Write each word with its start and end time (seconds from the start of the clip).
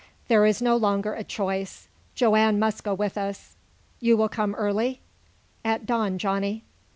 "There 0.29 0.47
is 0.47 0.63
no 0.63 0.77
longer 0.77 1.13
a 1.13 1.23
choice. 1.23 1.87
Joanne 2.15 2.57
must 2.57 2.83
go 2.83 2.95
with 2.95 3.19
us. 3.19 3.55
You 3.99 4.17
will 4.17 4.29
come 4.29 4.55
early?" 4.55 4.99
"At 5.63 5.85
dawn, 5.85 6.17
Johnny." 6.17 6.63